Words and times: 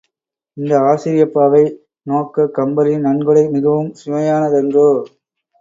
இந்த 0.57 0.73
ஆசிரியப்பாவை 0.87 1.61
நோக்கக் 2.07 2.55
கம்பரின் 2.57 3.05
நன்கொடை 3.05 3.45
மிகவும் 3.51 3.93
சுவையானதன்றோ! 3.95 4.89